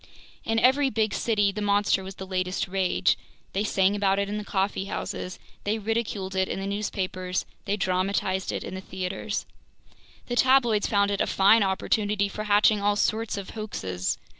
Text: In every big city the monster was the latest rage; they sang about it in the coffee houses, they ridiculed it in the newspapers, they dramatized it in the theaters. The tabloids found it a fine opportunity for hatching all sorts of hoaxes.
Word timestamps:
In 0.43 0.57
every 0.57 0.89
big 0.89 1.13
city 1.13 1.51
the 1.51 1.61
monster 1.61 2.03
was 2.03 2.15
the 2.15 2.25
latest 2.25 2.67
rage; 2.67 3.19
they 3.53 3.63
sang 3.63 3.95
about 3.95 4.17
it 4.17 4.27
in 4.27 4.39
the 4.39 4.43
coffee 4.43 4.85
houses, 4.85 5.37
they 5.63 5.77
ridiculed 5.77 6.35
it 6.35 6.49
in 6.49 6.59
the 6.59 6.65
newspapers, 6.65 7.45
they 7.65 7.77
dramatized 7.77 8.51
it 8.51 8.63
in 8.63 8.73
the 8.73 8.81
theaters. 8.81 9.45
The 10.25 10.35
tabloids 10.35 10.87
found 10.87 11.11
it 11.11 11.21
a 11.21 11.27
fine 11.27 11.61
opportunity 11.61 12.27
for 12.27 12.45
hatching 12.45 12.81
all 12.81 12.95
sorts 12.95 13.37
of 13.37 13.51
hoaxes. 13.51 14.17